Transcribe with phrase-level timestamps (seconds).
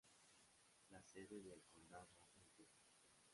[0.89, 2.67] La sede del condado es Dupree.